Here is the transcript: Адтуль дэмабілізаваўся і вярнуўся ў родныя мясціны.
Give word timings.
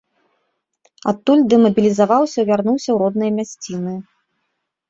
Адтуль 1.11 1.43
дэмабілізаваўся 1.53 2.37
і 2.41 2.47
вярнуўся 2.49 2.85
ў 2.91 2.97
родныя 3.03 3.31
мясціны. 3.39 3.93